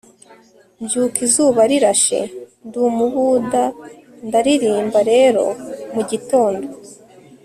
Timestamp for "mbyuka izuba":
0.81-1.61